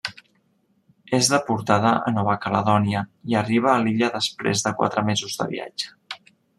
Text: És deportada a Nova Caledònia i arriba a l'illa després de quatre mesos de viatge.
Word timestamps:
És 1.17 1.29
deportada 1.33 1.91
a 2.07 2.15
Nova 2.17 2.35
Caledònia 2.47 3.05
i 3.35 3.39
arriba 3.45 3.73
a 3.75 3.79
l'illa 3.85 4.13
després 4.19 4.69
de 4.69 4.77
quatre 4.83 5.09
mesos 5.15 5.41
de 5.43 5.53
viatge. 5.57 6.31